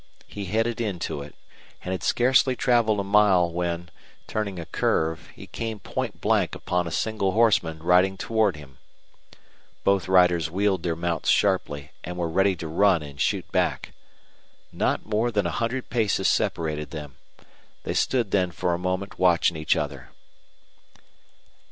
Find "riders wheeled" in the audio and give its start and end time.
10.07-10.81